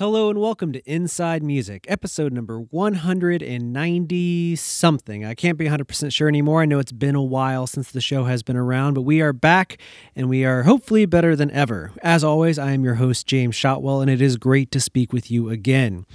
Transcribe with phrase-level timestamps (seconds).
[0.00, 5.26] Hello and welcome to Inside Music, episode number 190 something.
[5.26, 6.62] I can't be 100% sure anymore.
[6.62, 9.34] I know it's been a while since the show has been around, but we are
[9.34, 9.76] back
[10.16, 11.92] and we are hopefully better than ever.
[12.02, 15.30] As always, I am your host, James Shotwell, and it is great to speak with
[15.30, 16.06] you again.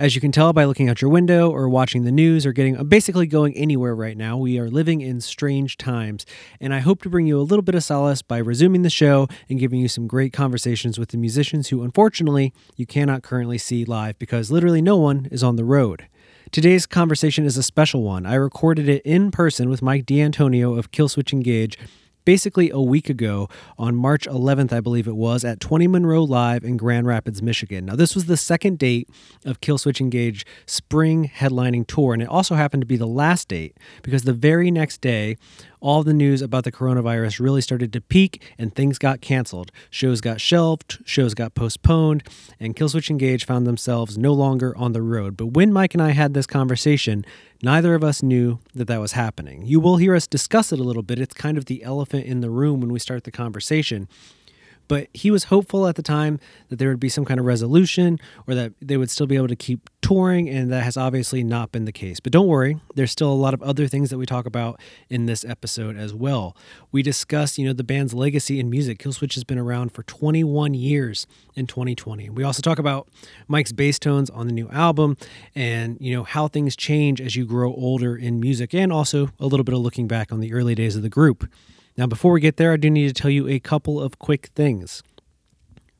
[0.00, 2.74] As you can tell by looking out your window or watching the news or getting
[2.84, 6.24] basically going anywhere right now, we are living in strange times.
[6.58, 9.28] And I hope to bring you a little bit of solace by resuming the show
[9.50, 13.84] and giving you some great conversations with the musicians who, unfortunately, you cannot currently see
[13.84, 16.06] live because literally no one is on the road.
[16.50, 18.24] Today's conversation is a special one.
[18.24, 21.76] I recorded it in person with Mike D'Antonio of Killswitch Engage
[22.24, 23.48] basically a week ago
[23.78, 27.86] on March 11th, I believe it was, at 20 Monroe Live in Grand Rapids, Michigan.
[27.86, 29.08] Now, this was the second date
[29.44, 33.76] of Killswitch Engage spring headlining tour, and it also happened to be the last date
[34.02, 35.36] because the very next day,
[35.80, 39.72] all the news about the coronavirus really started to peak and things got canceled.
[39.90, 42.22] Shows got shelved, shows got postponed,
[42.58, 45.36] and Killswitch Engage found themselves no longer on the road.
[45.36, 47.24] But when Mike and I had this conversation,
[47.62, 49.64] neither of us knew that that was happening.
[49.64, 51.18] You will hear us discuss it a little bit.
[51.18, 54.08] It's kind of the elephant in the room when we start the conversation.
[54.90, 58.18] But he was hopeful at the time that there would be some kind of resolution
[58.48, 61.70] or that they would still be able to keep touring, and that has obviously not
[61.70, 62.18] been the case.
[62.18, 65.26] But don't worry, there's still a lot of other things that we talk about in
[65.26, 66.56] this episode as well.
[66.90, 68.98] We discuss, you know, the band's legacy in music.
[68.98, 72.28] Killswitch has been around for 21 years in 2020.
[72.30, 73.06] We also talk about
[73.46, 75.16] Mike's bass tones on the new album
[75.54, 79.46] and, you know, how things change as you grow older in music, and also a
[79.46, 81.48] little bit of looking back on the early days of the group.
[82.00, 84.46] Now, before we get there, I do need to tell you a couple of quick
[84.54, 85.02] things.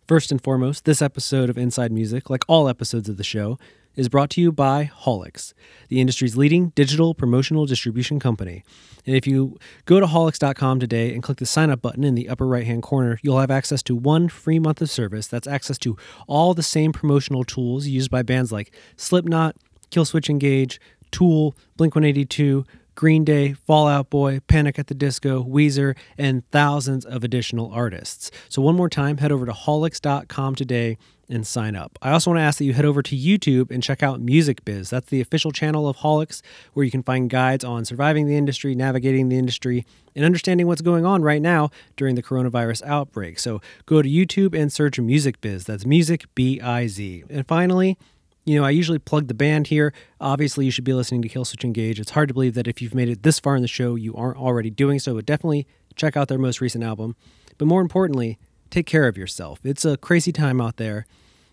[0.09, 3.59] First and foremost, this episode of Inside Music, like all episodes of the show,
[3.97, 5.53] is brought to you by Haulix,
[5.89, 8.65] the industry's leading digital promotional distribution company.
[9.05, 12.31] And if you go to haulix.com today and click the sign up button in the
[12.31, 15.27] upper right hand corner, you'll have access to one free month of service.
[15.27, 19.55] That's access to all the same promotional tools used by bands like Slipknot,
[19.91, 22.65] Killswitch Engage, Tool, Blink 182,
[23.01, 28.31] Green Day, Fall Out Boy, Panic at the Disco, Weezer, and thousands of additional artists.
[28.51, 30.99] So, one more time, head over to haulix.com today
[31.31, 31.99] and sign up.
[32.03, 34.67] I also want to ask that you head over to YouTube and check out Music
[34.67, 34.91] Biz.
[34.91, 36.43] That's the official channel of Haulix,
[36.75, 40.83] where you can find guides on surviving the industry, navigating the industry, and understanding what's
[40.83, 43.39] going on right now during the coronavirus outbreak.
[43.39, 45.65] So, go to YouTube and search Music Biz.
[45.65, 47.25] That's Music B I Z.
[47.31, 47.97] And finally,
[48.45, 49.93] you know, I usually plug the band here.
[50.21, 52.01] Obviously, you should be listening to Killswitch Engage.
[52.01, 54.15] It's hard to believe that if you've made it this far in the show, you
[54.15, 57.17] aren't already doing so, but definitely check out their most recent album.
[57.59, 58.39] But more importantly,
[58.71, 59.61] take care of yourself.
[59.65, 61.07] It's a crazy time out there,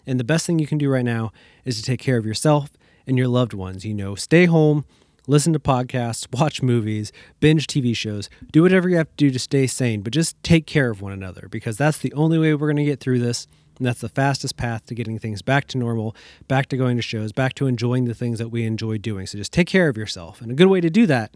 [0.05, 1.31] and the best thing you can do right now
[1.65, 2.69] is to take care of yourself
[3.05, 3.85] and your loved ones.
[3.85, 4.85] You know, stay home,
[5.27, 9.39] listen to podcasts, watch movies, binge TV shows, do whatever you have to do to
[9.39, 12.67] stay sane, but just take care of one another because that's the only way we're
[12.67, 13.47] going to get through this.
[13.77, 16.15] And that's the fastest path to getting things back to normal,
[16.47, 19.27] back to going to shows, back to enjoying the things that we enjoy doing.
[19.27, 20.41] So just take care of yourself.
[20.41, 21.35] And a good way to do that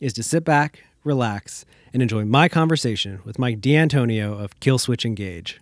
[0.00, 5.60] is to sit back, relax, and enjoy my conversation with Mike D'Antonio of Killswitch Engage.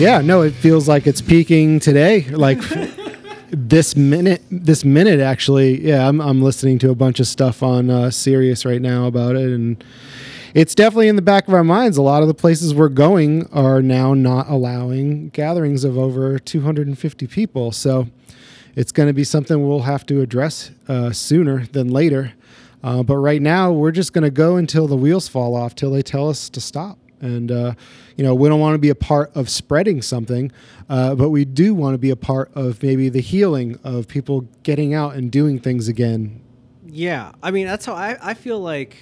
[0.00, 2.22] Yeah, no, it feels like it's peaking today.
[2.30, 2.58] Like
[3.50, 5.86] this minute, this minute actually.
[5.86, 9.36] Yeah, I'm I'm listening to a bunch of stuff on uh, Sirius right now about
[9.36, 9.84] it, and
[10.54, 11.98] it's definitely in the back of our minds.
[11.98, 17.26] A lot of the places we're going are now not allowing gatherings of over 250
[17.26, 17.70] people.
[17.70, 18.06] So
[18.74, 22.32] it's going to be something we'll have to address uh, sooner than later.
[22.82, 25.90] Uh, but right now, we're just going to go until the wheels fall off, till
[25.90, 26.96] they tell us to stop.
[27.20, 27.74] And, uh,
[28.16, 30.50] you know, we don't want to be a part of spreading something,
[30.88, 34.48] uh, but we do want to be a part of maybe the healing of people
[34.62, 36.42] getting out and doing things again.
[36.92, 38.96] Yeah, I mean that's how I, I feel like.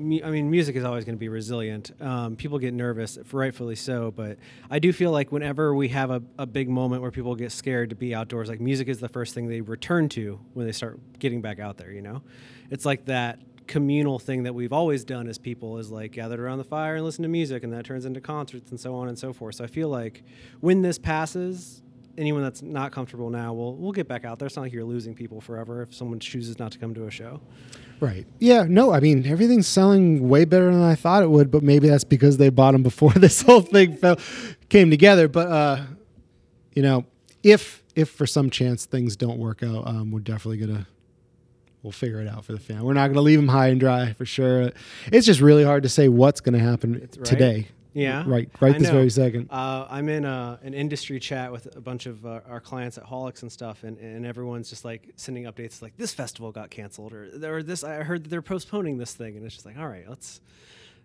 [0.00, 1.92] I mean, music is always going to be resilient.
[2.00, 4.36] Um, people get nervous, rightfully so, but
[4.68, 7.90] I do feel like whenever we have a, a big moment where people get scared
[7.90, 10.98] to be outdoors, like music is the first thing they return to when they start
[11.20, 11.92] getting back out there.
[11.92, 12.22] You know,
[12.68, 16.58] it's like that communal thing that we've always done as people is like gathered around
[16.58, 19.18] the fire and listen to music, and that turns into concerts and so on and
[19.18, 19.56] so forth.
[19.56, 20.22] So I feel like
[20.60, 21.82] when this passes,
[22.18, 24.46] anyone that's not comfortable now, we'll we'll get back out there.
[24.46, 27.10] It's not like you're losing people forever if someone chooses not to come to a
[27.10, 27.40] show.
[28.00, 28.26] Right.
[28.38, 28.64] Yeah.
[28.68, 28.92] No.
[28.92, 32.36] I mean, everything's selling way better than I thought it would, but maybe that's because
[32.36, 34.18] they bought them before this whole thing fell,
[34.68, 35.28] came together.
[35.28, 35.84] But uh,
[36.74, 37.06] you know,
[37.42, 40.86] if if for some chance things don't work out, um, we're definitely gonna
[41.82, 42.82] we'll figure it out for the fan.
[42.84, 44.72] We're not gonna leave them high and dry for sure.
[45.06, 47.24] It's just really hard to say what's gonna happen right.
[47.24, 47.68] today.
[47.94, 48.24] Yeah.
[48.26, 48.48] Right.
[48.60, 48.94] Right I this know.
[48.94, 49.48] very second.
[49.50, 53.04] Uh, I'm in a, an industry chat with a bunch of uh, our clients at
[53.04, 57.12] Haulix and stuff, and, and everyone's just like sending updates like this festival got canceled
[57.12, 59.88] or or this I heard that they're postponing this thing, and it's just like all
[59.88, 60.40] right, let's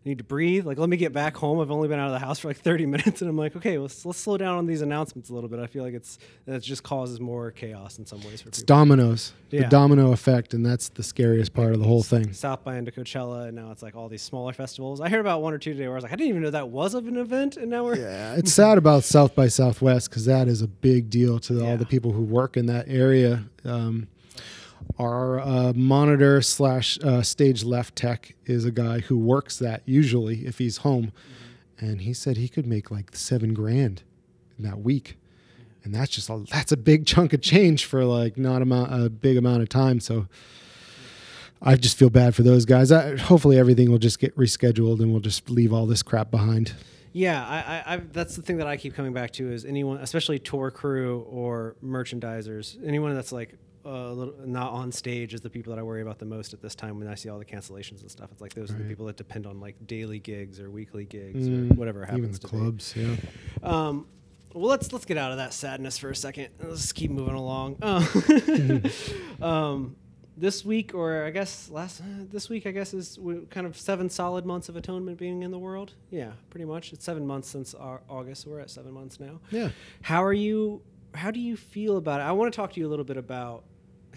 [0.08, 0.66] I need to breathe.
[0.66, 1.60] Like let me get back home.
[1.60, 3.78] I've only been out of the house for like 30 minutes, and I'm like okay,
[3.78, 5.60] let's let's slow down on these announcements a little bit.
[5.60, 8.76] I feel like it's that just causes more chaos in some ways for It's people.
[8.76, 9.34] dominoes.
[9.50, 12.32] The domino effect, and that's the scariest part of the whole thing.
[12.34, 15.00] South by into Coachella, and now it's like all these smaller festivals.
[15.02, 16.50] I heard about one or two today where I was like, I didn't even know
[16.52, 20.10] that was of an event, and now we're Yeah, it's sad about South by Southwest
[20.10, 21.64] because that is a big deal to Yeah.
[21.72, 23.46] all the people who work in that area.
[23.66, 24.08] Um,
[25.00, 30.46] our uh, monitor slash uh, stage left tech is a guy who works that usually
[30.46, 31.12] if he's home,
[31.80, 34.04] and he said he could make like seven grand
[34.58, 35.18] in that week,
[35.84, 39.10] and that's just a that's a big chunk of change for like not amount a
[39.10, 40.00] big amount of time.
[40.00, 40.28] So.
[41.60, 42.92] I just feel bad for those guys.
[42.92, 46.76] I, hopefully, everything will just get rescheduled and we'll just leave all this crap behind.
[47.14, 50.38] Yeah, I, I, that's the thing that I keep coming back to is anyone, especially
[50.38, 53.56] tour crew or merchandisers, anyone that's like
[53.92, 56.76] little not on stage is the people that I worry about the most at this
[56.76, 58.30] time when I see all the cancellations and stuff.
[58.32, 61.48] It's like those are the people that depend on like daily gigs or weekly gigs
[61.48, 63.16] Mm, or whatever happens Even the to clubs, yeah.
[63.64, 64.08] Um,
[64.54, 66.50] well, let's let's get out of that sadness for a second.
[66.62, 67.78] Let's keep moving along.
[67.82, 68.84] Um,
[69.42, 69.96] um,
[70.40, 73.18] this week, or I guess last uh, this week, I guess is
[73.50, 75.94] kind of seven solid months of atonement being in the world.
[76.12, 76.94] Yeah, pretty much.
[76.94, 78.44] It's seven months since Au- August.
[78.44, 79.40] So we're at seven months now.
[79.50, 79.70] Yeah.
[80.04, 80.82] How are you?
[81.16, 82.24] How do you feel about it?
[82.24, 83.64] I want to talk to you a little bit about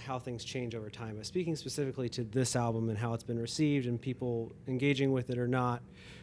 [0.07, 1.17] how things change over time.
[1.17, 5.31] But speaking specifically to this album and how it's been received and people engaging with
[5.31, 5.83] it or not,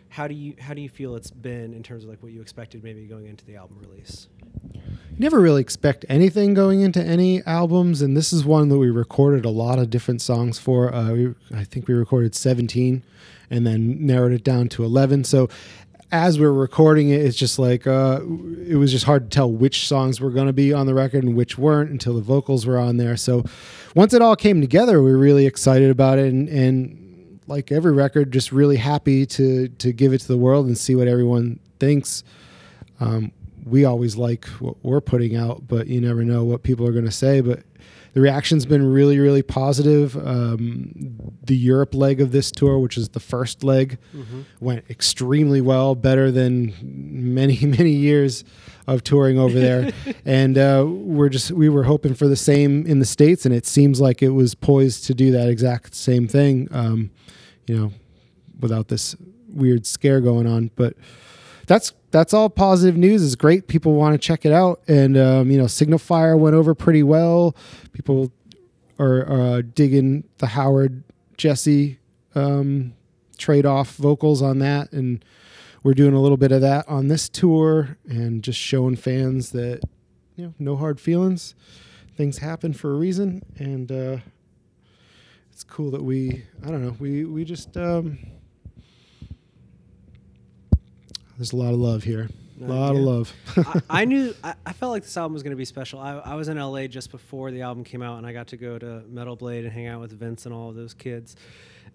[0.10, 2.42] how do you how do you feel it's been in terms of like what you
[2.42, 4.28] expected maybe going into the album release?
[4.74, 8.90] You never really expect anything going into any albums, and this is one that we
[8.90, 10.94] recorded a lot of different songs for.
[10.94, 13.04] Uh, we, I think we recorded 17
[13.50, 15.24] and then narrowed it down to 11.
[15.24, 15.50] So
[16.12, 18.22] as we are recording it, it's just like uh,
[18.66, 21.24] it was just hard to tell which songs were going to be on the record
[21.24, 23.18] and which weren't until the vocals were on there.
[23.18, 23.44] So
[23.96, 27.92] once it all came together, we were really excited about it, and, and like every
[27.92, 31.60] record, just really happy to to give it to the world and see what everyone
[31.80, 32.24] thinks.
[33.00, 33.32] Um,
[33.66, 37.06] we always like what we're putting out, but you never know what people are going
[37.06, 37.42] to say.
[37.42, 37.64] But
[38.14, 40.16] the reaction's been really, really positive.
[40.18, 44.00] Um, the Europe leg of this tour, which is the first leg,
[44.60, 48.44] went extremely well, better than many, many years
[48.88, 49.92] of touring over there.
[50.26, 53.66] and uh, we're just we were hoping for the same in the states, and it
[53.66, 56.68] seems like it was poised to do that exact same thing.
[56.72, 57.12] Um,
[57.68, 57.92] you know,
[58.60, 59.16] without this
[59.50, 60.94] weird scare going on, but
[61.66, 63.24] that's that's all positive news.
[63.24, 63.68] It's great.
[63.68, 67.04] People want to check it out, and um, you know, Signal Fire went over pretty
[67.04, 67.56] well.
[67.94, 68.32] People
[69.00, 71.04] are uh, digging the Howard
[71.36, 72.00] Jesse
[72.36, 72.94] um,
[73.38, 75.24] trade off vocals on that, and
[75.84, 79.82] we're doing a little bit of that on this tour, and just showing fans that
[80.36, 81.56] you know, no hard feelings.
[82.16, 84.18] Things happen for a reason, and uh,
[85.52, 87.76] it's cool that we I don't know we we just.
[87.76, 88.18] Um,
[91.38, 92.30] there's a lot of love here.
[92.60, 93.34] A lot of love.
[93.56, 96.00] I, I knew I, I felt like this album was going to be special.
[96.00, 98.58] I, I was in LA just before the album came out, and I got to
[98.58, 101.36] go to Metal Blade and hang out with Vince and all of those kids.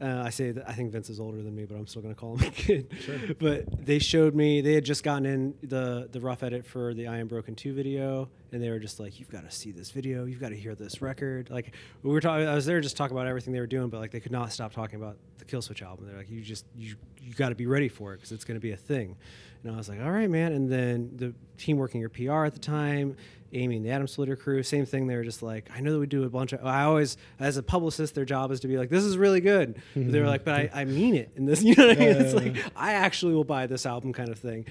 [0.03, 2.13] Uh, I say that I think Vince is older than me, but I'm still going
[2.13, 3.37] to call him a kid.
[3.39, 7.07] But they showed me they had just gotten in the the rough edit for the
[7.07, 9.93] I Am Broken Two video, and they were just like, "You've got to see this
[9.93, 10.25] video.
[10.25, 13.17] You've got to hear this record." Like we were talking, I was there just talking
[13.17, 15.83] about everything they were doing, but like they could not stop talking about the Killswitch
[15.83, 16.07] album.
[16.09, 18.57] They're like, "You just you you got to be ready for it because it's going
[18.57, 19.17] to be a thing."
[19.65, 20.53] And I was like, all right, man.
[20.53, 23.17] And then the team working your PR at the time,
[23.53, 25.07] Amy and the Adam Splitter crew, same thing.
[25.07, 26.65] They were just like, I know that we do a bunch of.
[26.65, 29.81] I always, as a publicist, their job is to be like, this is really good.
[29.95, 31.31] But they were like, but I, I mean it.
[31.37, 32.17] And this, you know what I mean?
[32.17, 34.67] It's like I actually will buy this album, kind of thing.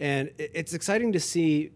[0.00, 1.70] And it, it's exciting to see.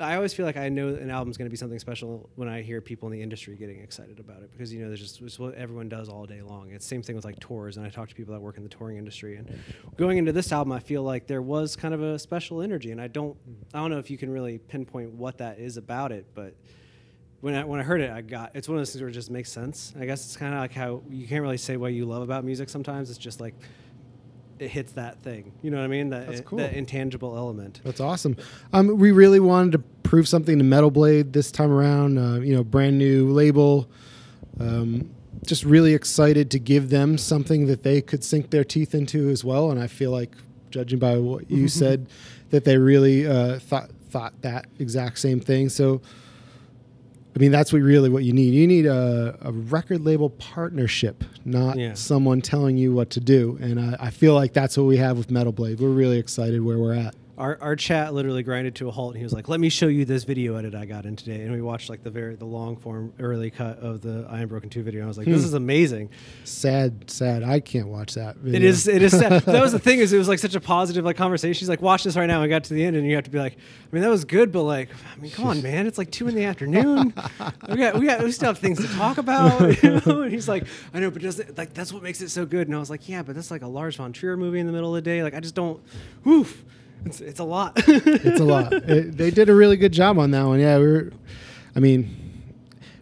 [0.00, 2.62] I always feel like I know an album's going to be something special when I
[2.62, 5.38] hear people in the industry getting excited about it because you know there's just it's
[5.38, 6.70] what everyone does all day long.
[6.70, 8.62] It's the same thing with like tours, and I talk to people that work in
[8.62, 9.36] the touring industry.
[9.36, 9.62] And
[9.96, 13.00] going into this album, I feel like there was kind of a special energy, and
[13.00, 13.36] I don't
[13.74, 16.54] I don't know if you can really pinpoint what that is about it, but
[17.40, 19.14] when I when I heard it, I got it's one of those things where it
[19.14, 19.92] just makes sense.
[20.00, 22.44] I guess it's kind of like how you can't really say what you love about
[22.44, 23.10] music sometimes.
[23.10, 23.54] It's just like
[24.60, 25.52] it hits that thing.
[25.62, 26.10] You know what I mean?
[26.10, 26.58] That That's cool.
[26.58, 27.80] that intangible element.
[27.82, 28.36] That's awesome.
[28.72, 32.18] Um, we really wanted to prove something to Metal Blade this time around.
[32.18, 33.90] Uh, you know, brand new label.
[34.60, 35.10] Um,
[35.46, 39.42] just really excited to give them something that they could sink their teeth into as
[39.42, 39.70] well.
[39.70, 40.36] And I feel like,
[40.70, 42.06] judging by what you said,
[42.50, 45.70] that they really uh, thought thought that exact same thing.
[45.70, 46.02] So.
[47.34, 48.52] I mean, that's what really what you need.
[48.54, 51.94] You need a, a record label partnership, not Yeah.
[51.94, 53.56] someone telling you what to do.
[53.60, 55.78] And I, I feel like that's what we have with Metal Blade.
[55.80, 57.14] We're really excited where we're at.
[57.40, 59.86] Our, our chat literally grinded to a halt, and he was like, "Let me show
[59.86, 62.44] you this video edit I got in today." And we watched like the very the
[62.44, 65.00] long form early cut of the I Am Broken Two video.
[65.00, 65.46] And I was like, "This hmm.
[65.46, 66.10] is amazing."
[66.44, 67.42] Sad, sad.
[67.42, 68.36] I can't watch that.
[68.36, 68.68] It Video.
[68.68, 68.86] is.
[68.86, 69.18] It is.
[69.18, 69.42] Sad.
[69.46, 70.00] that was the thing.
[70.00, 71.58] Is it was like such a positive like conversation.
[71.58, 73.30] She's like, "Watch this right now." And got to the end, and you have to
[73.30, 75.86] be like, "I mean, that was good, but like, I mean, come on, man.
[75.86, 77.14] It's like two in the afternoon.
[77.70, 79.40] we got we got we still have things to talk about."
[79.82, 80.22] You know?
[80.22, 82.76] And he's like, "I know, but just like that's what makes it so good." And
[82.76, 84.94] I was like, "Yeah, but that's like a Lars von Trier movie in the middle
[84.94, 85.22] of the day.
[85.22, 85.80] Like, I just don't.
[86.22, 86.62] Woof.
[87.04, 88.72] It's it's a lot." It's a lot.
[88.72, 90.60] It- they did a really good job on that one.
[90.60, 91.12] Yeah, we were.
[91.74, 92.16] I mean,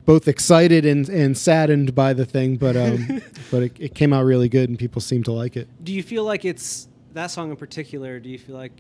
[0.05, 4.25] both excited and, and saddened by the thing, but um, but it, it came out
[4.25, 5.69] really good, and people seem to like it.
[5.85, 8.21] do you feel like it's that song in particular?
[8.21, 8.73] Do you feel like,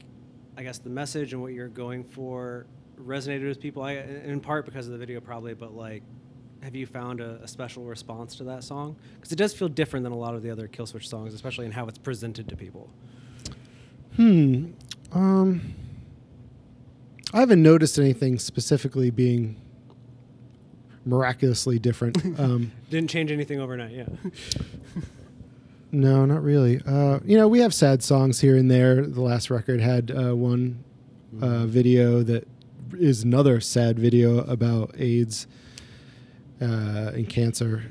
[0.56, 2.66] I guess, the message and what you're going for
[3.00, 3.82] resonated with people?
[3.82, 6.02] I, in part because of the video, probably, but like,
[6.62, 8.96] have you found a, a special response to that song?
[9.16, 11.72] Because it does feel different than a lot of the other Killswitch songs, especially in
[11.72, 12.90] how it's presented to people.
[14.16, 14.72] Hmm.
[15.12, 15.74] Um.
[17.32, 19.60] I haven't noticed anything specifically being
[21.04, 22.18] miraculously different.
[22.38, 24.06] Um, Didn't change anything overnight, yeah.
[25.90, 26.82] No, not really.
[26.86, 29.06] Uh, you know, we have sad songs here and there.
[29.06, 30.84] The last record had uh, one
[31.40, 32.46] uh, video that
[32.92, 35.46] is another sad video about AIDS
[36.60, 37.84] uh, and cancer.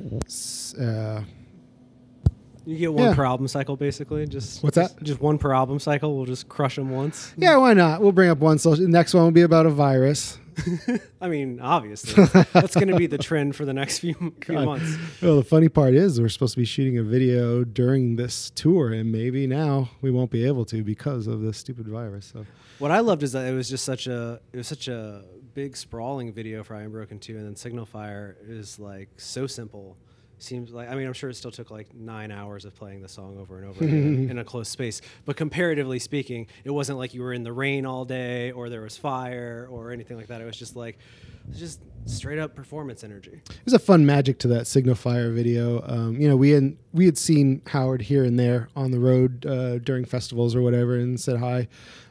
[2.68, 3.16] You get one Yeah.
[3.16, 4.28] per album cycle, basically.
[4.28, 4.90] Just What's that?
[4.98, 6.16] Just, just one per album cycle.
[6.18, 7.34] We'll just crush them once.
[7.38, 8.02] yeah, why not?
[8.02, 8.58] We'll bring up one.
[8.60, 10.38] So the next one will be about a virus.
[11.22, 14.66] I mean, obviously, that's going to be the trend for the next few, few God.
[14.66, 14.98] months.
[15.22, 18.92] Well, the funny part is we're supposed to be shooting a video during this tour,
[18.92, 22.32] and maybe now we won't be able to because of this stupid virus.
[22.34, 22.46] So
[22.80, 25.78] What I loved is that it was just such a it was such a big
[25.78, 29.96] sprawling video for I Am Broken 2 and then Signal Fire is like so simple.
[30.40, 33.10] Seems like I mean I'm sure it still took like nine hours of playing the
[33.10, 35.02] song over and over again in a closed space.
[35.26, 38.82] But comparatively speaking, it wasn't like you were in the rain all day or there
[38.82, 40.42] was fire or anything like that.
[40.42, 41.00] It was just like
[41.48, 43.42] was just straight up performance energy.
[43.66, 45.84] There's a fun magic to that Signal Fire video.
[45.86, 49.46] Um, you know, we had we had seen Howard here and there on the road
[49.46, 51.68] uh, during festivals or whatever, and said hi.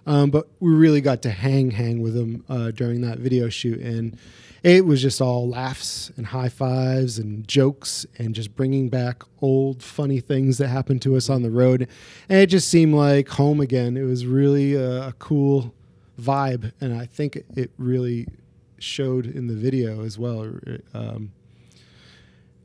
[0.07, 3.81] Um, but we really got to hang hang with him uh, during that video shoot,
[3.81, 4.19] and
[4.63, 9.83] it was just all laughs and high fives and jokes and just bringing back old
[9.83, 11.89] funny things that happened to us on the road,
[12.29, 13.97] and it just seemed like home again.
[13.97, 15.75] It was really a, a cool
[16.21, 18.27] vibe, and I think it, it really
[18.79, 20.53] showed in the video as well.
[20.95, 21.33] Um,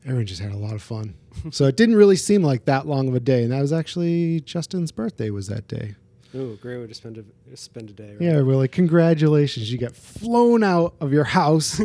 [0.06, 1.16] everyone just had a lot of fun.
[1.52, 4.42] so it didn't really seem like that long of a day, and that was actually
[4.42, 5.96] Justin's birthday was that day.
[6.34, 8.12] Ooh, great way to spend a spend a day.
[8.12, 8.22] Right?
[8.22, 11.80] Yeah, we're like, congratulations, you got flown out of your house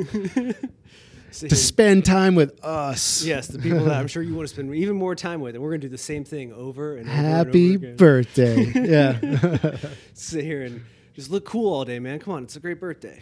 [1.32, 3.24] So- to spend time with us.
[3.24, 5.62] yes, the people that I'm sure you want to spend even more time with, and
[5.64, 7.96] we're gonna do the same thing over and over Happy and over again.
[7.96, 8.72] birthday.
[8.74, 9.76] yeah.
[10.14, 10.84] sit here and
[11.14, 12.18] just look cool all day, man.
[12.20, 13.20] Come on, it's a great birthday.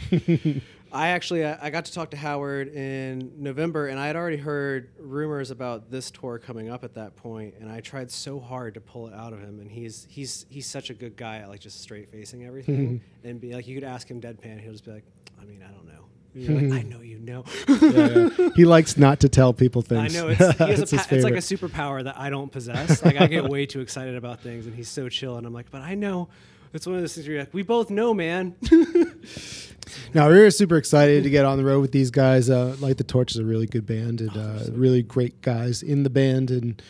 [0.94, 4.36] I actually I, I got to talk to Howard in November, and I had already
[4.36, 8.74] heard rumors about this tour coming up at that point, and I tried so hard
[8.74, 9.58] to pull it out of him.
[9.58, 13.28] And he's he's he's such a good guy at like just straight facing everything, mm-hmm.
[13.28, 15.04] and be like you could ask him deadpan, he'll just be like,
[15.42, 15.92] I mean, I don't know.
[16.36, 16.72] Like, mm-hmm.
[16.72, 17.44] I know you know.
[17.68, 18.48] Yeah, yeah.
[18.54, 20.16] He likes not to tell people things.
[20.16, 23.04] I know it's, pa- it's like a superpower that I don't possess.
[23.04, 25.72] Like I get way too excited about things, and he's so chill, and I'm like,
[25.72, 26.28] but I know.
[26.72, 28.56] It's one of those things where you're like, we both know, man.
[30.14, 32.50] No, we were super excited to get on the road with these guys.
[32.50, 36.02] Uh, Light the Torch is a really good band and uh, really great guys in
[36.02, 36.80] the band, and,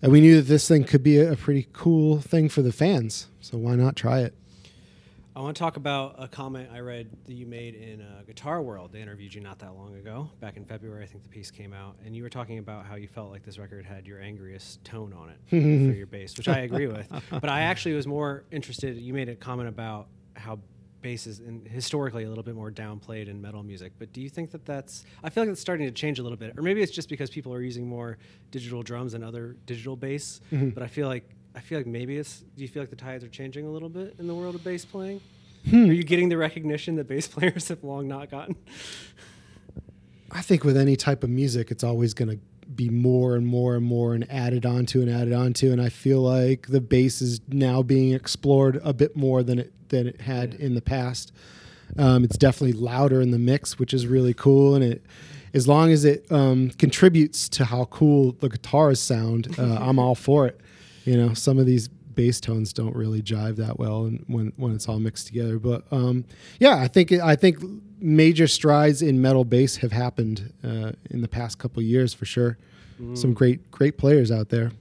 [0.00, 2.72] and we knew that this thing could be a, a pretty cool thing for the
[2.72, 3.26] fans.
[3.40, 4.34] So why not try it?
[5.34, 8.60] I want to talk about a comment I read that you made in uh, Guitar
[8.60, 8.92] World.
[8.92, 11.02] They interviewed you not that long ago, back in February.
[11.04, 13.42] I think the piece came out, and you were talking about how you felt like
[13.42, 17.08] this record had your angriest tone on it for your bass, which I agree with.
[17.30, 18.98] But I actually was more interested.
[18.98, 20.58] You made a comment about how
[21.02, 23.92] bass is in, historically a little bit more downplayed in metal music.
[23.98, 25.04] But do you think that that's?
[25.22, 27.28] I feel like it's starting to change a little bit, or maybe it's just because
[27.28, 28.18] people are using more
[28.50, 30.40] digital drums and other digital bass.
[30.52, 30.70] Mm-hmm.
[30.70, 32.40] But I feel like I feel like maybe it's.
[32.56, 34.64] Do you feel like the tides are changing a little bit in the world of
[34.64, 35.20] bass playing?
[35.68, 35.90] Hmm.
[35.90, 38.56] Are you getting the recognition that bass players have long not gotten?
[40.30, 42.38] I think with any type of music, it's always going to
[42.74, 45.70] be more and more and more and added onto and added onto.
[45.72, 49.72] And I feel like the bass is now being explored a bit more than it
[49.92, 51.30] than it had in the past.
[51.96, 54.74] Um, it's definitely louder in the mix, which is really cool.
[54.74, 55.02] And it,
[55.54, 60.16] as long as it um, contributes to how cool the guitars sound, uh, I'm all
[60.16, 60.60] for it.
[61.04, 64.74] You know, some of these bass tones don't really jive that well and when when
[64.74, 65.58] it's all mixed together.
[65.58, 66.24] But um,
[66.58, 67.58] yeah, I think I think
[68.00, 72.58] major strides in metal bass have happened uh, in the past couple years for sure.
[73.00, 73.16] Mm.
[73.16, 74.72] Some great great players out there.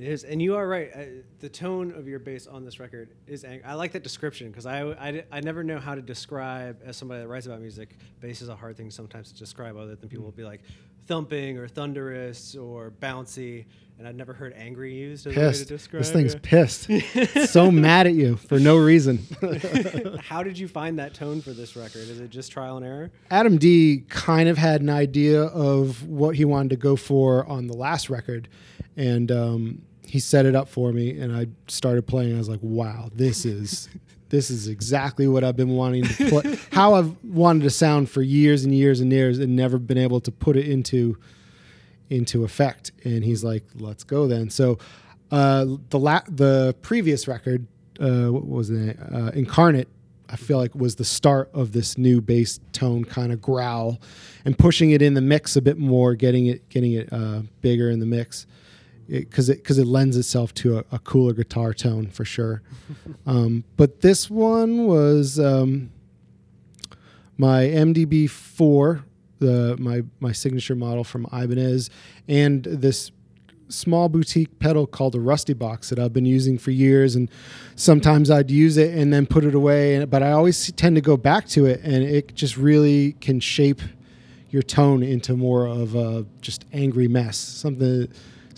[0.00, 0.90] It is, and you are right.
[0.94, 1.04] Uh,
[1.40, 3.42] the tone of your bass on this record is.
[3.42, 6.96] Ang- I like that description because I, I, I never know how to describe as
[6.96, 7.96] somebody that writes about music.
[8.20, 10.60] Bass is a hard thing sometimes to describe, other than people will be like
[11.08, 13.64] thumping or thunderous or bouncy,
[13.98, 16.04] and I've never heard angry used as a way to describe.
[16.04, 16.88] This thing's pissed.
[17.50, 19.26] so mad at you for no reason.
[20.22, 22.02] How did you find that tone for this record?
[22.02, 23.10] Is it just trial and error?
[23.32, 27.66] Adam D kind of had an idea of what he wanted to go for on
[27.66, 28.48] the last record,
[28.96, 31.18] and um, he set it up for me.
[31.18, 32.34] And I started playing.
[32.34, 33.88] I was like, "Wow, this is
[34.30, 36.58] this is exactly what I've been wanting to play.
[36.72, 40.20] how I've wanted to sound for years and years and years, and never been able
[40.20, 41.16] to put it into
[42.10, 44.78] into effect." And he's like, "Let's go then." So
[45.30, 47.66] uh, the la- the previous record,
[48.00, 48.98] uh, what was it?
[49.12, 49.88] Uh, Incarnate.
[50.30, 53.98] I feel like was the start of this new bass tone kind of growl,
[54.44, 57.90] and pushing it in the mix a bit more, getting it getting it uh, bigger
[57.90, 58.46] in the mix,
[59.08, 62.62] because it because it, lends itself to a, a cooler guitar tone for sure.
[63.26, 65.90] um, but this one was um,
[67.36, 69.04] my MDB four,
[69.38, 71.90] the my my signature model from Ibanez,
[72.26, 73.10] and this
[73.70, 77.30] small boutique pedal called a Rusty Box that I've been using for years, and
[77.76, 81.02] sometimes I'd use it and then put it away, and, but I always tend to
[81.02, 83.80] go back to it, and it just really can shape
[84.50, 88.08] your tone into more of a just angry mess, something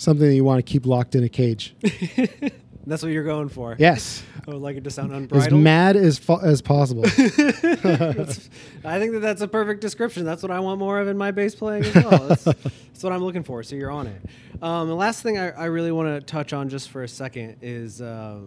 [0.00, 1.74] something that you want to keep locked in a cage.
[2.86, 3.76] That's what you're going for.
[3.78, 5.52] Yes, I would like it to sound unbridled.
[5.52, 7.04] as mad as fa- as possible.
[7.06, 10.24] I think that that's a perfect description.
[10.24, 12.28] That's what I want more of in my bass playing as well.
[12.28, 13.62] That's, that's what I'm looking for.
[13.62, 14.22] So you're on it.
[14.62, 17.58] Um, the last thing I, I really want to touch on just for a second
[17.60, 18.38] is uh,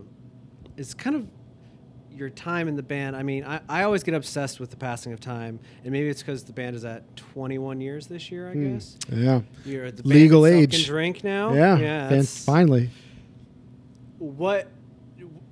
[0.77, 1.27] is kind of
[2.15, 3.15] your time in the band.
[3.15, 6.21] I mean, I, I always get obsessed with the passing of time, and maybe it's
[6.21, 8.49] because the band is at 21 years this year.
[8.49, 8.73] I hmm.
[8.73, 10.07] guess yeah, you're at the.
[10.07, 10.71] Legal age.
[10.71, 11.53] Can drink now.
[11.53, 12.07] yeah, yeah.
[12.07, 12.89] that's- finally.
[14.17, 14.67] what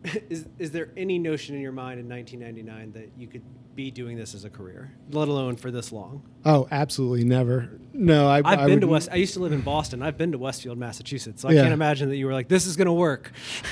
[0.29, 3.43] is is there any notion in your mind in 1999 that you could
[3.75, 6.23] be doing this as a career, let alone for this long?
[6.43, 7.69] Oh, absolutely never.
[7.93, 9.09] No, I, I've I been to West.
[9.11, 10.01] I used to live in Boston.
[10.01, 11.41] I've been to Westfield, Massachusetts.
[11.41, 13.31] So I can't imagine that you were like, "This is going to work,"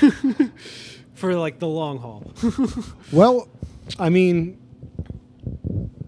[1.20, 2.32] for like the long haul.
[3.12, 3.48] Well,
[3.98, 4.58] I mean,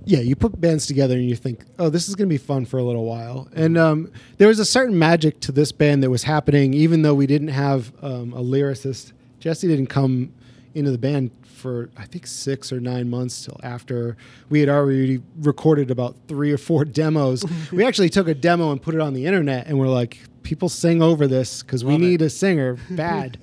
[0.04, 2.64] yeah, you put bands together and you think, oh, this is going to be fun
[2.64, 3.48] for a little while.
[3.54, 7.14] And um, there was a certain magic to this band that was happening, even though
[7.14, 9.12] we didn't have um, a lyricist.
[9.40, 10.32] Jesse didn't come
[10.74, 11.30] into the band
[11.62, 14.16] for, I think, six or nine months till after
[14.50, 17.44] we had already recorded about three or four demos.
[17.72, 20.68] we actually took a demo and put it on the internet, and we're like, people
[20.68, 22.04] sing over this because we Love it.
[22.04, 23.38] need a singer bad.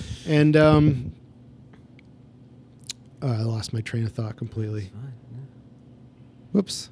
[0.26, 1.12] and um,
[3.22, 4.90] uh, I lost my train of thought completely.
[6.52, 6.88] Whoops.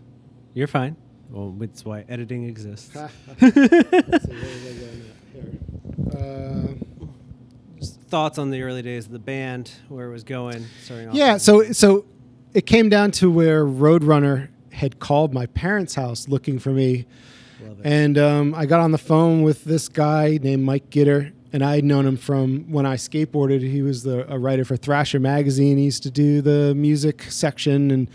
[0.52, 0.96] You're fine.
[1.30, 2.94] Well, that's why editing exists.
[2.94, 3.08] Uh,
[8.16, 10.64] Thoughts on the early days of the band, where it was going,
[11.12, 12.06] yeah, so so
[12.54, 17.04] it came down to where Roadrunner had called my parents' house looking for me,
[17.84, 21.74] and um, I got on the phone with this guy named Mike Gitter, and I
[21.74, 23.60] had known him from when I skateboarded.
[23.60, 25.76] He was the, a writer for Thrasher magazine.
[25.76, 28.08] He used to do the music section, and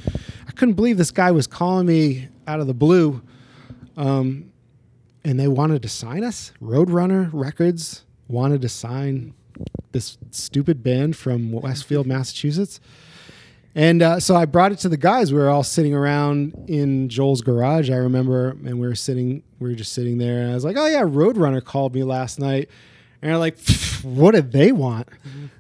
[0.47, 3.21] I couldn't believe this guy was calling me out of the blue.
[3.97, 4.51] Um,
[5.23, 6.53] and they wanted to sign us.
[6.59, 9.35] Roadrunner Records wanted to sign
[9.91, 12.80] this stupid band from Westfield, Massachusetts.
[13.73, 15.32] And uh, so I brought it to the guys.
[15.32, 19.69] We were all sitting around in Joel's garage, I remember, and we were sitting, we
[19.69, 20.41] were just sitting there.
[20.41, 22.69] And I was like, "Oh yeah, Roadrunner called me last night."
[23.21, 23.58] And they're like,
[24.04, 25.08] "What did they want?"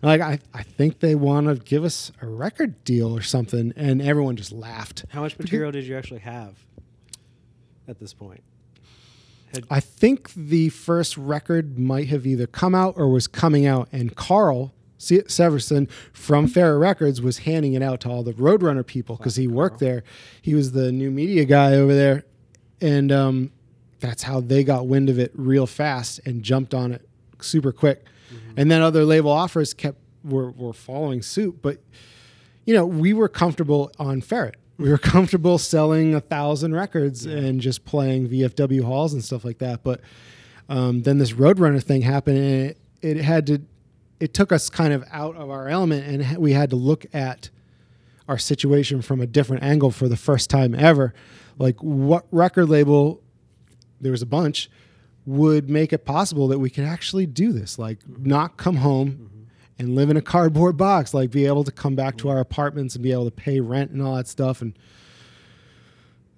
[0.01, 3.71] Like, I, I think they want to give us a record deal or something.
[3.77, 5.05] And everyone just laughed.
[5.09, 6.55] How much material did you actually have
[7.87, 8.43] at this point?
[9.53, 13.87] Had, I think the first record might have either come out or was coming out,
[13.91, 18.85] and Carl Se- Severson from Ferret Records was handing it out to all the Roadrunner
[18.85, 20.03] people because he worked there.
[20.41, 22.23] He was the new media guy over there,
[22.79, 23.51] and um,
[23.99, 27.07] that's how they got wind of it real fast and jumped on it
[27.41, 28.05] super quick.
[28.55, 31.79] And then other label offers kept were were following suit, but
[32.65, 34.55] you know we were comfortable on Ferret.
[34.81, 39.59] We were comfortable selling a thousand records and just playing VFW halls and stuff like
[39.59, 39.83] that.
[39.83, 40.01] But
[40.69, 43.61] um, then this Roadrunner thing happened, and it, it had to,
[44.19, 47.49] it took us kind of out of our element, and we had to look at
[48.27, 51.13] our situation from a different angle for the first time ever.
[51.57, 53.21] Like, what record label?
[53.99, 54.69] There was a bunch
[55.25, 59.30] would make it possible that we could actually do this, like not come home
[59.81, 62.93] and live in a cardboard box, like be able to come back to our apartments
[62.93, 64.61] and be able to pay rent and all that stuff.
[64.61, 64.77] And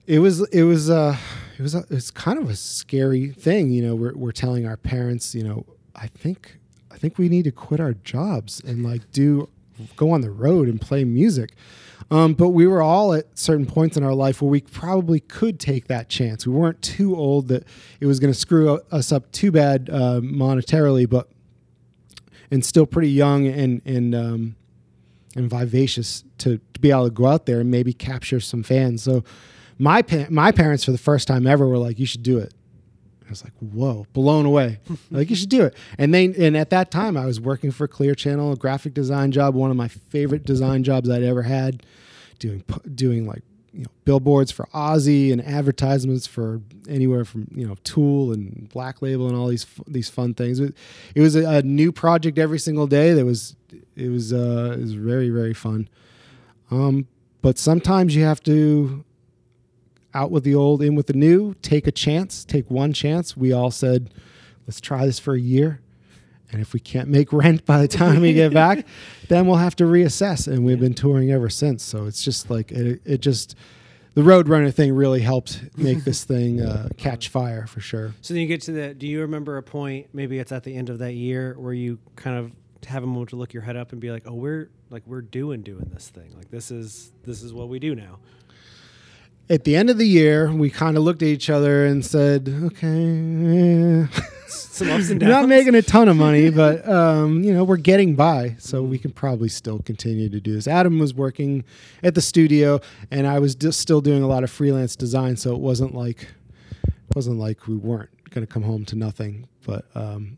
[0.07, 1.17] it was, it was, uh,
[1.57, 3.71] it was, a, it's kind of a scary thing.
[3.71, 6.57] You know, we're, we're telling our parents, you know, I think,
[6.89, 9.49] I think we need to quit our jobs and like do,
[9.97, 11.51] go on the road and play music.
[12.11, 15.59] Um, but we were all at certain points in our life where we probably could
[15.59, 16.47] take that chance.
[16.47, 17.65] We weren't too old that
[17.99, 21.29] it was going to screw us up too bad uh, monetarily, but
[22.51, 24.55] and still pretty young and and um,
[25.35, 29.03] and vivacious to, to be able to go out there and maybe capture some fans.
[29.03, 29.23] So
[29.77, 32.53] my pa- my parents for the first time ever were like, "You should do it."
[33.25, 34.79] I was like, "Whoa!" Blown away.
[35.11, 35.75] like you should do it.
[35.97, 39.31] And they and at that time I was working for Clear Channel, a graphic design
[39.31, 41.83] job, one of my favorite design jobs I'd ever had,
[42.39, 47.75] doing doing like you know billboards for Ozzy and advertisements for anywhere from you know
[47.83, 50.59] Tool and Black Label and all these these fun things.
[50.59, 50.75] It,
[51.15, 53.13] it was a, a new project every single day.
[53.13, 53.55] That was
[53.95, 55.89] it was uh, it was very very fun.
[56.71, 57.07] Um,
[57.41, 59.03] but sometimes you have to
[60.13, 61.55] out with the old, in with the new.
[61.55, 62.45] Take a chance.
[62.45, 63.35] Take one chance.
[63.35, 64.13] We all said,
[64.67, 65.81] let's try this for a year.
[66.53, 68.85] And if we can't make rent by the time we get back,
[69.27, 70.47] then we'll have to reassess.
[70.47, 71.83] And we've been touring ever since.
[71.83, 73.55] So it's just like it, it just
[74.13, 78.13] the Roadrunner thing really helped make this thing uh, catch fire for sure.
[78.21, 78.93] So then you get to the.
[78.93, 80.07] Do you remember a point?
[80.13, 82.51] Maybe it's at the end of that year where you kind of
[82.87, 85.21] have a moment to look your head up and be like, "Oh, we're like we're
[85.21, 86.35] doing doing this thing.
[86.35, 88.19] Like this is this is what we do now."
[89.49, 92.47] At the end of the year, we kind of looked at each other and said,
[92.65, 94.07] "Okay,
[94.47, 95.41] Some ups and we're downs.
[95.43, 98.97] not making a ton of money, but um, you know we're getting by, so we
[98.97, 101.63] can probably still continue to do this." Adam was working
[102.03, 102.79] at the studio,
[103.11, 106.27] and I was just still doing a lot of freelance design, so it wasn't like
[106.85, 110.37] it wasn't like we weren't going to come home to nothing, but um,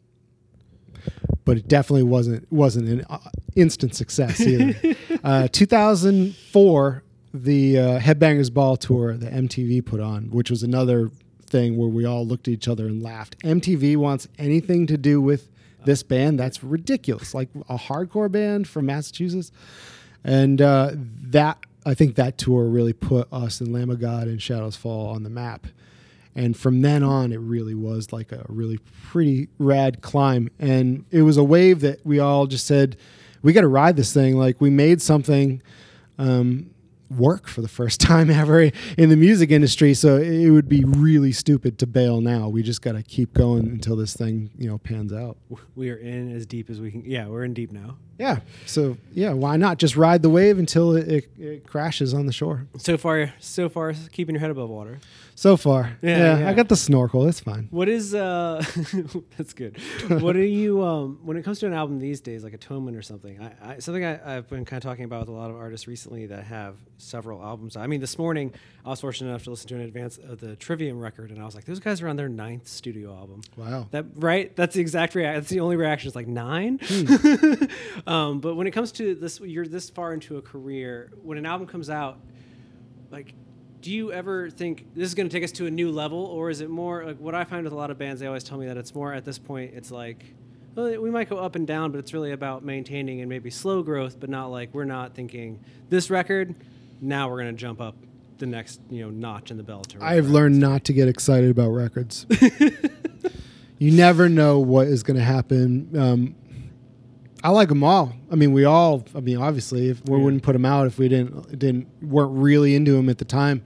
[1.46, 3.20] but it definitely wasn't wasn't an uh,
[3.56, 4.96] instant success either.
[5.24, 7.04] uh, 2004,
[7.44, 11.12] the uh, Headbangers Ball tour that MTV put on, which was another
[11.48, 13.38] thing where we all looked at each other and laughed.
[13.40, 15.50] MTV wants anything to do with
[15.86, 16.40] this band.
[16.40, 17.34] That's ridiculous.
[17.34, 19.52] Like a hardcore band from Massachusetts,
[20.24, 24.42] and uh, that I think that tour really put us and Lamb of God and
[24.42, 25.68] Shadows Fall on the map.
[26.38, 30.50] And from then on, it really was like a really pretty rad climb.
[30.60, 32.98] And it was a wave that we all just said,
[33.42, 34.36] we got to ride this thing.
[34.36, 35.62] Like we made something
[36.18, 36.72] um,
[37.10, 39.94] work for the first time ever in the music industry.
[39.94, 42.50] So it would be really stupid to bail now.
[42.50, 45.38] We just got to keep going until this thing, you know, pans out.
[45.76, 47.04] We are in as deep as we can.
[47.06, 47.98] Yeah, we're in deep now.
[48.18, 48.40] Yeah.
[48.66, 52.34] So yeah, why not just ride the wave until it, it, it crashes on the
[52.34, 52.68] shore?
[52.78, 55.00] So far, so far, keeping your head above water.
[55.38, 56.50] So far, Yeah, yeah, yeah.
[56.50, 57.28] I got the snorkel.
[57.28, 57.68] It's fine.
[57.70, 58.64] What is uh?
[59.38, 59.78] that's good.
[60.08, 61.20] What are you um?
[61.24, 64.06] When it comes to an album these days, like Atonement or something, I, I something
[64.06, 66.78] I, I've been kind of talking about with a lot of artists recently that have
[66.98, 67.76] several albums.
[67.76, 68.54] I mean, this morning
[68.86, 71.46] I was fortunate enough to listen to an advance of the Trivium record, and I
[71.46, 73.42] was like, those guys are on their ninth studio album.
[73.58, 73.88] Wow.
[73.92, 74.56] That right?
[74.56, 75.42] That's the exact reaction.
[75.42, 76.08] That's the only reaction.
[76.08, 76.80] It's like nine.
[78.08, 81.12] um, but when it comes to this, you're this far into a career.
[81.22, 82.20] When an album comes out,
[83.12, 83.34] like,
[83.86, 86.50] do you ever think this is going to take us to a new level, or
[86.50, 88.20] is it more like what I find with a lot of bands?
[88.20, 89.74] They always tell me that it's more at this point.
[89.76, 90.26] It's like.
[90.74, 93.84] Well, we might go up and down, but it's really about maintaining and maybe slow
[93.84, 96.56] growth, but not like we're not thinking this record.
[97.00, 97.96] Now we're going to jump up
[98.40, 99.96] the next, you know, notch in the belt.
[99.96, 102.26] Or I have learned not to get excited about records.
[103.78, 105.90] you never know what is going to happen.
[105.98, 106.36] Um,
[107.44, 108.14] I like them all.
[108.32, 109.06] I mean, we all.
[109.16, 110.24] I mean, obviously, if we Yeah.
[110.24, 113.64] wouldn't put them out if we didn't didn't weren't really into them at the time.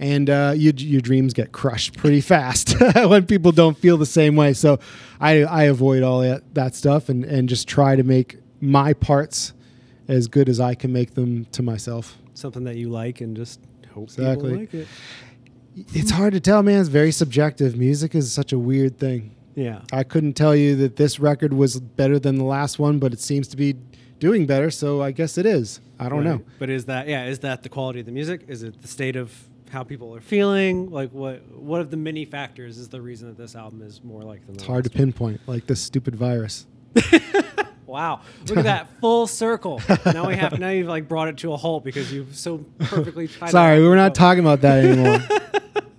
[0.00, 4.34] And uh, you, your dreams get crushed pretty fast when people don't feel the same
[4.34, 4.54] way.
[4.54, 4.78] So
[5.20, 9.52] I, I avoid all that, that stuff and, and just try to make my parts
[10.08, 12.16] as good as I can make them to myself.
[12.32, 13.60] something that you like and just
[13.94, 14.50] hope Exactly.
[14.50, 14.88] people like it.
[15.94, 16.80] It's hard to tell, man.
[16.80, 17.76] It's very subjective.
[17.76, 19.34] Music is such a weird thing.
[19.54, 19.82] Yeah.
[19.92, 23.20] I couldn't tell you that this record was better than the last one, but it
[23.20, 23.76] seems to be
[24.18, 24.70] doing better.
[24.70, 25.80] So I guess it is.
[25.98, 26.40] I don't know.
[26.58, 27.26] But is that yeah?
[27.26, 28.44] Is that the quality of the music?
[28.48, 30.90] Is it the state of how people are feeling?
[30.90, 31.42] Like what?
[31.50, 34.52] What of the many factors is the reason that this album is more like the
[34.54, 36.66] It's hard to pinpoint, like this stupid virus.
[37.86, 39.80] wow, look at that full circle.
[40.04, 43.26] Now we have now you've like brought it to a halt because you've so perfectly.
[43.26, 45.20] Sorry, we're not talking about that anymore.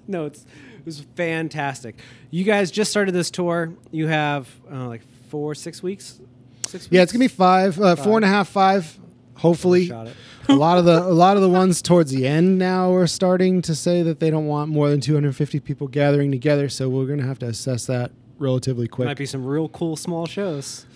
[0.07, 0.41] No, it's
[0.77, 1.95] it was fantastic.
[2.31, 3.73] You guys just started this tour.
[3.91, 6.19] You have uh, like four, six weeks.
[6.67, 6.87] Six weeks.
[6.91, 8.99] yeah, it's gonna be five, uh, four and a half, five.
[9.35, 13.07] Hopefully, a lot of the a lot of the ones towards the end now are
[13.07, 16.69] starting to say that they don't want more than 250 people gathering together.
[16.69, 18.11] So we're gonna have to assess that
[18.41, 19.05] relatively quick.
[19.05, 20.85] Might be some real cool small shows.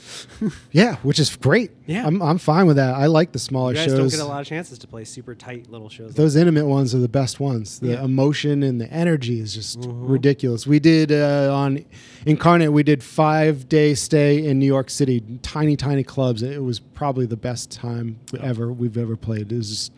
[0.71, 1.71] Yeah, which is great.
[1.87, 2.05] Yeah.
[2.05, 2.93] I'm I'm fine with that.
[2.95, 3.97] I like the smaller You guys shows.
[3.97, 6.07] don't get a lot of chances to play super tight little shows.
[6.09, 7.79] like Those intimate ones are the best ones.
[7.79, 8.03] The Yeah.
[8.03, 10.67] emotion and the energy is just ridiculous.
[10.67, 11.85] We did uh, on
[12.25, 12.71] Incarnate.
[12.73, 16.43] We did five day stay in New York City, tiny tiny clubs.
[16.43, 19.51] It was probably the best time ever we've ever played.
[19.51, 19.91] It was just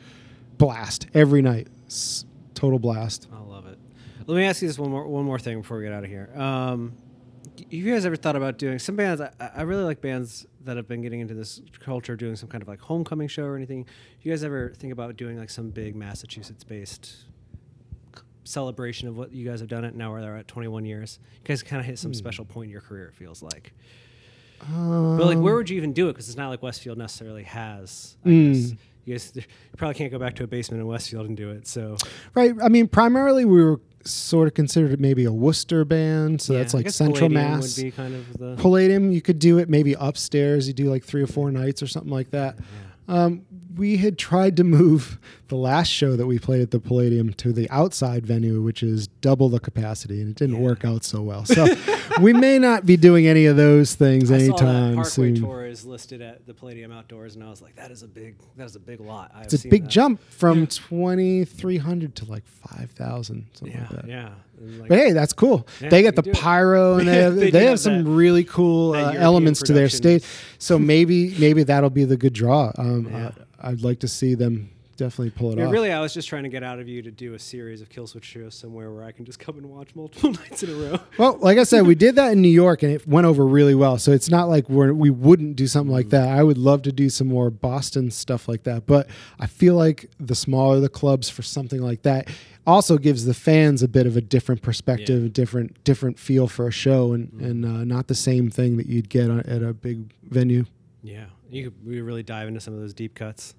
[0.57, 1.67] blast every night.
[2.53, 3.27] Total blast.
[3.33, 3.77] I love it.
[4.27, 6.09] Let me ask you this one more one more thing before we get out of
[6.09, 6.29] here.
[6.35, 6.93] Um,
[7.57, 9.21] have you guys ever thought about doing some bands?
[9.21, 12.61] I, I really like bands that have been getting into this culture, doing some kind
[12.61, 13.83] of like homecoming show or anything.
[13.83, 13.89] Do
[14.23, 17.15] you guys ever think about doing like some big Massachusetts-based
[18.43, 21.19] celebration of what you guys have done it now where they're at 21 years?
[21.35, 23.07] You guys kind of hit some special point in your career.
[23.07, 23.73] It feels like.
[24.59, 26.13] but like, where would you even do it?
[26.13, 28.17] Because it's not like Westfield necessarily has.
[28.25, 28.53] I Mm.
[28.53, 28.73] guess.
[29.07, 29.43] You guys you
[29.77, 31.65] probably can't go back to a basement in Westfield and do it.
[31.67, 31.95] So
[32.35, 32.53] Right.
[32.61, 36.73] I mean, primarily we were sort of considered maybe a Worcester band, so Yeah, that's
[36.73, 37.77] like Central Palladium Mass.
[37.77, 40.67] would be kind of the Palladium, you could do it maybe upstairs.
[40.67, 42.57] You do like three or four nights or something like that.
[43.07, 43.43] Um,
[43.77, 47.53] we had tried to move the last show that we played at the Palladium to
[47.53, 50.61] the outside venue, which is double the capacity, and it didn't Yeah.
[50.63, 51.45] work out so well.
[51.45, 51.67] So
[52.21, 55.35] we may not be doing any of those things I saw that anytime Parkway soon.
[55.35, 58.35] tour is listed at the Palladium Outdoors, and I was like, that is a big,
[58.57, 59.31] that is a big lot.
[59.33, 64.07] I It's a big jump from 2,300 to like 5,000, something Yeah, like that.
[64.07, 64.29] yeah.
[64.59, 65.67] Like, But hey, that's cool.
[65.81, 68.93] Yeah, they get the pyro and they have, They they, have have some really cool
[68.93, 70.23] uh, elements to their stage.
[70.59, 72.71] So maybe maybe that'll be the good draw.
[72.77, 73.31] Um, Yeah.
[73.61, 75.71] I, I'd like to see them definitely pull it yeah, off.
[75.71, 77.89] really, I was just trying to get out of you to do a series of
[77.89, 80.99] Killswitch shows somewhere where I can just come and watch multiple nights in a row.
[81.17, 83.75] Well, like I said, we did that in New York and it went over really
[83.75, 83.97] well.
[83.97, 86.27] So it's not like we're, we wouldn't do something like that.
[86.27, 88.85] I would love to do some more Boston stuff like that.
[88.85, 89.07] But
[89.39, 92.29] I feel like the smaller the clubs for something like that
[92.67, 95.29] also gives the fans a bit of a different perspective, Yeah.
[95.29, 99.09] different different feel for a show, and and uh, not the same thing that you'd
[99.09, 100.65] get on, at a big venue.
[101.01, 103.55] Yeah, you could we really dive into some of those deep cuts.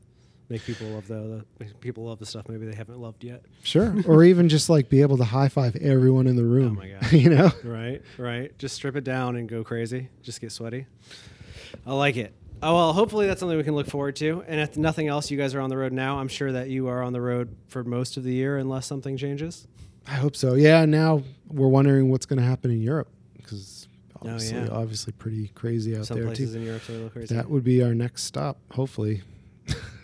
[0.50, 3.42] Make people love the, the make people love the stuff maybe they haven't loved yet.
[3.64, 6.78] Sure, or even just like be able to high five everyone in the room.
[6.78, 7.12] Oh my God.
[7.12, 7.50] you know.
[7.64, 8.56] Right, right.
[8.58, 10.08] Just strip it down and go crazy.
[10.22, 10.86] Just get sweaty.
[11.86, 12.32] I like it.
[12.62, 14.42] Oh well, hopefully that's something we can look forward to.
[14.48, 16.18] And if nothing else, you guys are on the road now.
[16.18, 19.16] I'm sure that you are on the road for most of the year, unless something
[19.16, 19.66] changes.
[20.06, 20.54] I hope so.
[20.54, 20.84] Yeah.
[20.84, 23.86] Now we're wondering what's going to happen in Europe because
[24.20, 24.68] Oh, obviously, yeah.
[24.72, 26.58] obviously pretty crazy out Some there places too.
[26.58, 27.32] in Europe are a little crazy.
[27.36, 29.22] That would be our next stop, hopefully.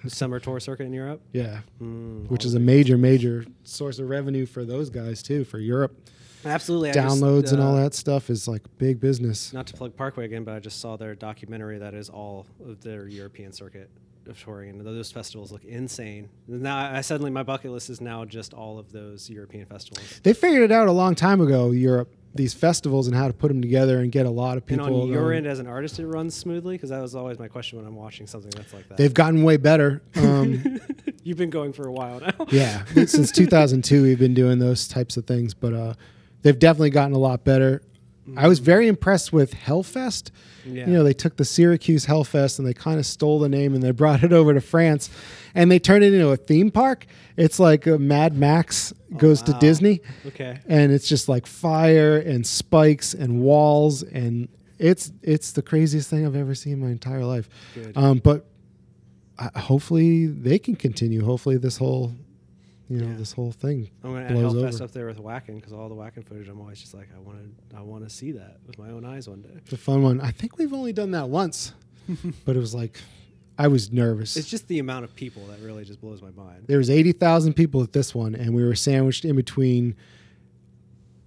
[0.07, 4.47] Summer tour circuit in Europe, Yeah, Mm, which is a major, major source of revenue
[4.47, 5.43] for those guys too.
[5.45, 5.97] For Europe,
[6.45, 6.91] Absolutely.
[6.91, 9.53] I just, downloads and all uh, that stuff is like big business.
[9.53, 12.83] Not to plug Parkway again, but I just saw their documentary that is all of
[12.83, 13.91] their European circuit
[14.27, 16.29] of touring, and those festivals look insane.
[16.49, 20.21] Now, I suddenly my bucket list is now just all of those European festivals.
[20.23, 21.73] They figured it out a long time ago.
[21.73, 24.87] Europe, these festivals and how to put them together and get a lot of people.
[24.87, 27.39] And on your um, end as an artist, it runs smoothly because that was always
[27.39, 28.97] my question when I'm watching something that's like that.
[28.97, 30.03] they've gotten way better.
[30.17, 30.81] Um,
[31.23, 32.47] You've been going for a while now.
[32.51, 35.95] yeah, since 2002, we've been doing those types of things, but uh,
[36.45, 37.83] they've definitely gotten a lot better.
[38.37, 40.31] I was very impressed with Hellfest.
[40.65, 40.87] Yeah.
[40.87, 43.83] You know, they took the Syracuse Hellfest and they kind of stole the name and
[43.83, 45.11] they brought it over to France
[45.55, 47.05] and they turned it into a theme park.
[47.37, 49.59] It's like a Mad Max goes to wow.
[49.59, 50.59] Disney Okay.
[50.67, 56.25] and it's just like fire and spikes and walls and it's it's the craziest thing
[56.27, 57.49] I've ever seen in my entire life.
[57.95, 58.47] Um, but
[59.39, 61.25] uh, hopefully they can continue.
[61.25, 62.15] Hopefully this whole
[62.89, 63.17] you know Yeah.
[63.17, 64.85] this whole thing oh, I'm gonna add blows Hellfest over.
[64.85, 66.49] up there with Wacken because all the Wacken footage.
[66.49, 67.39] I'm always just like, I want
[67.71, 69.51] to, I want to see that with my own eyes one day.
[69.57, 70.21] It's a fun one.
[70.21, 71.73] I think we've only done that once,
[72.45, 73.01] but it was like
[73.59, 74.37] I was nervous.
[74.37, 76.65] It's just the amount of people that really just blows my mind.
[76.67, 79.95] there was 80,000 people at this one and we were sandwiched in between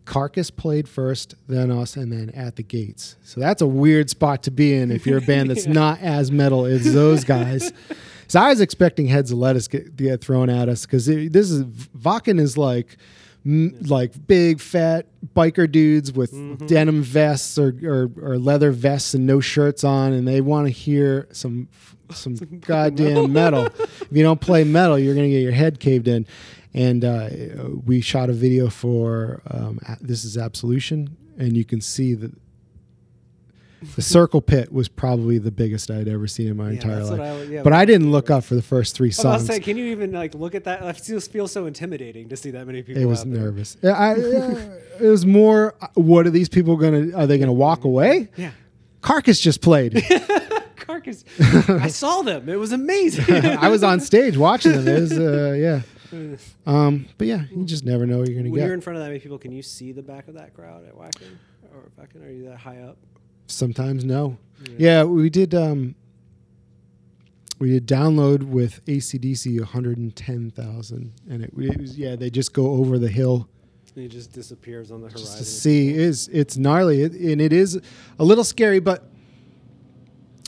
[0.06, 3.18] Carcass played first, then us, and then at the gates.
[3.24, 5.74] So that's a weird spot to be in if you're a band that's Yeah.
[5.74, 7.74] not as metal as those guys.
[8.28, 11.64] so I was expecting heads of lettuce get, get thrown at us because this is
[11.98, 12.98] Wacken is like
[13.46, 16.32] m- like big fat biker dudes with
[16.68, 20.72] denim vests or, or or leather vests and no shirts on, and they want to
[20.72, 21.70] hear some
[22.12, 23.66] some goddamn metal.
[23.80, 26.26] if you don't play metal, you're gonna get your head caved in.
[26.74, 27.30] And uh,
[27.86, 32.32] we shot a video for um, this is Absolution, and you can see that
[33.96, 37.20] The circle pit was probably the biggest I'd ever seen in my Yeah, entire life.
[37.20, 39.46] I- yeah, but I didn't look up for the first three I was songs.
[39.46, 40.82] say, can you even like look at that?
[40.84, 43.02] It just feels so intimidating to see that many people.
[43.02, 43.78] It was nervous.
[43.84, 44.14] Yeah, I,
[45.00, 45.76] it was more.
[45.80, 47.16] uh, What are these people gonna?
[47.16, 48.30] Are they gonna walk away?
[48.36, 48.52] Yeah.
[49.02, 50.04] Carcass just played.
[50.78, 51.24] Carcass.
[51.70, 52.50] I saw them.
[52.50, 53.26] It was amazing.
[53.46, 54.88] I was on stage watching them.
[54.88, 55.82] It was, uh, yeah.
[56.66, 58.54] Um, but yeah, you just never know what you're gonna get.
[58.54, 60.54] when you're in front of that many people, can you see the back of that
[60.54, 61.36] crowd at Wacken
[61.74, 62.26] or Wacken?
[62.26, 62.98] Are you that high up?
[63.48, 64.38] Sometimes no.
[64.78, 65.54] Yeah, we did.
[65.56, 65.96] Um,
[67.60, 72.16] we did download with ACDC 110,000, and it, it was yeah.
[72.16, 73.48] They just go over the hill
[73.96, 75.26] And it just disappears on the horizon.
[75.26, 75.94] just to see.
[75.94, 77.80] Is it's gnarly, it, and it is
[78.20, 79.10] a little scary, but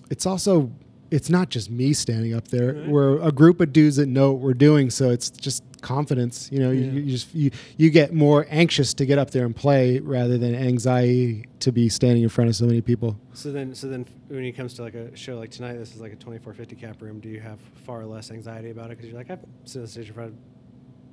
[0.09, 0.71] it's also
[1.12, 2.74] it's not just me standing up there.
[2.74, 2.88] Right.
[2.88, 6.50] We're a group of dudes that know what we're doing, so it's just confidence.
[6.52, 6.91] You know, Yeah.
[6.91, 10.38] you, you just you you get more anxious to get up there and play rather
[10.38, 13.17] than anxiety to be standing in front of so many people.
[13.34, 16.02] So then, so then, when it comes to like a show like tonight, this is
[16.02, 17.19] like a 2450 cap room.
[17.19, 20.08] Do you have far less anxiety about it because you're like, I've stood on stage
[20.08, 20.36] in front of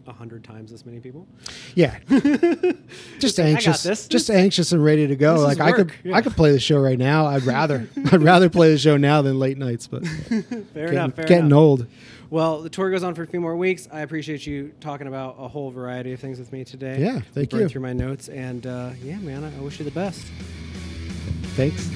[0.06, 1.26] a hundred times as many people.
[1.74, 1.98] Yeah,
[3.18, 4.08] just like, I got anxious, this.
[4.08, 5.34] just anxious and ready to go.
[5.46, 6.16] This Like I could, yeah.
[6.16, 7.26] I could play the show right now.
[7.26, 9.86] I'd rather, I'd rather play the show now than late nights.
[9.86, 10.42] But Fair
[10.74, 11.14] getting, enough.
[11.14, 11.56] Fair getting enough.
[11.56, 11.86] old.
[12.28, 13.88] Well, the tour goes on for a few more weeks.
[13.92, 16.98] I appreciate you talking about a whole variety of things with me today.
[17.00, 17.68] Yeah, thank you.
[17.68, 20.22] Through my notes, and uh, yeah, man, I wish you the best.
[21.54, 21.90] Thanks.